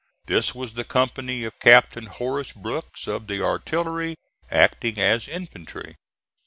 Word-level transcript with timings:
This 0.25 0.55
was 0.55 0.73
the 0.73 0.83
company 0.83 1.43
of 1.43 1.59
Captain 1.59 2.07
Horace 2.07 2.53
Brooks, 2.53 3.05
of 3.05 3.27
the 3.27 3.43
artillery, 3.43 4.15
acting 4.49 4.97
as 4.97 5.27
infantry. 5.27 5.95